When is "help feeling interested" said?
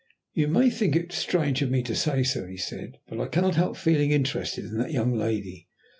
3.53-4.65